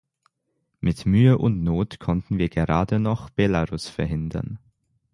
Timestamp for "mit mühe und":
0.79-1.61